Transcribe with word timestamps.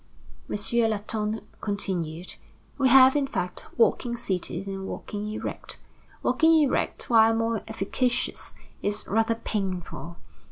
M. 0.49 0.55
Latonne 0.89 1.41
continued: 1.61 2.33
"We 2.79 2.89
have, 2.89 3.15
in 3.15 3.27
fact, 3.27 3.67
walking 3.77 4.17
seated 4.17 4.65
and 4.65 4.87
walking 4.87 5.29
erect. 5.31 5.77
Walking 6.23 6.55
erect, 6.63 7.07
while 7.07 7.35
more 7.35 7.61
efficacious, 7.67 8.55
is 8.81 9.05
rather 9.05 9.35
painful. 9.35 10.17